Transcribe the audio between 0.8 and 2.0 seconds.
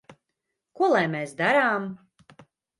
lai mēs darām?